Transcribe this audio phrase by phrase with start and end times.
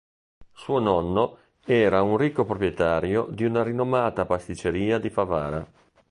[0.51, 5.63] Suo nonno era un ricco proprietario di una rinomata pasticceria di Favara.